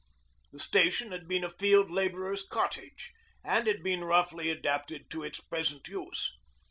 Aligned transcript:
The 0.51 0.57
station 0.57 1.11
had 1.11 1.27
been 1.27 1.43
a 1.43 1.49
field 1.51 1.91
labourer's 1.91 2.41
cottage, 2.43 3.13
and 3.43 3.67
had 3.67 3.83
been 3.83 4.03
roughly 4.03 4.49
adapted 4.49 5.11
to 5.11 5.21
its 5.21 5.39
present 5.39 5.87
use. 5.87 6.33